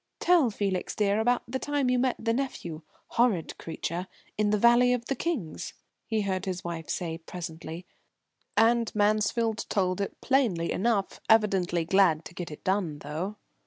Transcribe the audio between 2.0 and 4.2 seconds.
the nephew horrid creature